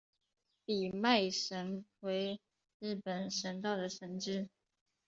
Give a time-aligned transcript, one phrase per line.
[0.65, 2.41] 比卖神为
[2.79, 4.49] 日本神道的神只。